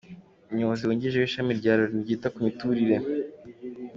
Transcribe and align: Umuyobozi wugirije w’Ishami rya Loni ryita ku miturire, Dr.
Umuyobozi 0.49 0.83
wugirije 0.83 1.17
w’Ishami 1.19 1.51
rya 1.59 1.73
Loni 1.77 1.99
ryita 2.03 2.27
ku 2.33 2.39
miturire, 2.45 2.95
Dr. 2.97 3.05